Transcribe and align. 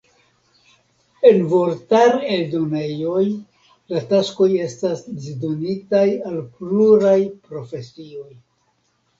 En 1.29 1.35
vortar-eldonejoj 1.51 3.25
la 3.93 4.03
taskoj 4.13 4.49
estas 4.69 5.05
disdonitaj 5.27 6.05
al 6.31 6.43
pluraj 6.59 7.17
profesioj. 7.53 8.29